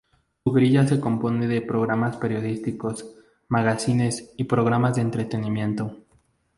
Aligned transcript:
Su 0.43 0.51
grilla 0.51 0.87
se 0.87 0.99
compone 0.99 1.47
de 1.47 1.61
programas 1.61 2.17
periodísticos, 2.17 3.05
magacines 3.49 4.33
y 4.35 4.45
programas 4.45 4.95
de 4.95 5.03
entretenimiento. 5.03 5.95